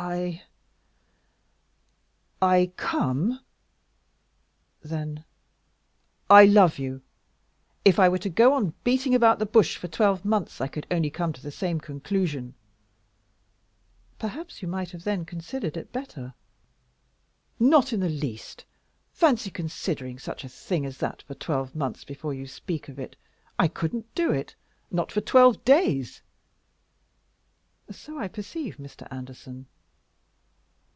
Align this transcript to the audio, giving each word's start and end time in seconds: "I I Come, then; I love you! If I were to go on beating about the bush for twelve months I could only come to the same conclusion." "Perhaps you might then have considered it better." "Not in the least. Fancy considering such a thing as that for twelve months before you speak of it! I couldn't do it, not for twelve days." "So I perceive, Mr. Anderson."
"I 0.00 0.44
I 2.40 2.70
Come, 2.76 3.40
then; 4.80 5.24
I 6.30 6.44
love 6.44 6.78
you! 6.78 7.02
If 7.84 7.98
I 7.98 8.08
were 8.08 8.18
to 8.20 8.28
go 8.30 8.54
on 8.54 8.74
beating 8.84 9.12
about 9.12 9.40
the 9.40 9.44
bush 9.46 9.76
for 9.76 9.88
twelve 9.88 10.24
months 10.24 10.60
I 10.60 10.68
could 10.68 10.86
only 10.88 11.10
come 11.10 11.32
to 11.32 11.42
the 11.42 11.50
same 11.50 11.80
conclusion." 11.80 12.54
"Perhaps 14.20 14.62
you 14.62 14.68
might 14.68 14.90
then 14.92 15.18
have 15.18 15.26
considered 15.26 15.76
it 15.76 15.90
better." 15.90 16.32
"Not 17.58 17.92
in 17.92 17.98
the 17.98 18.08
least. 18.08 18.64
Fancy 19.12 19.50
considering 19.50 20.20
such 20.20 20.44
a 20.44 20.48
thing 20.48 20.86
as 20.86 20.98
that 20.98 21.22
for 21.22 21.34
twelve 21.34 21.74
months 21.74 22.04
before 22.04 22.32
you 22.32 22.46
speak 22.46 22.88
of 22.88 23.00
it! 23.00 23.16
I 23.58 23.66
couldn't 23.66 24.14
do 24.14 24.30
it, 24.30 24.54
not 24.92 25.10
for 25.10 25.20
twelve 25.20 25.64
days." 25.64 26.22
"So 27.90 28.16
I 28.16 28.28
perceive, 28.28 28.76
Mr. 28.76 29.08
Anderson." 29.10 29.66